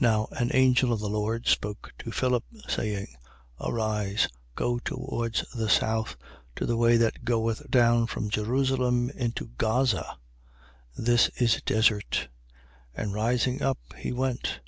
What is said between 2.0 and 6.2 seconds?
Philip, saying: Arise, go towards the south,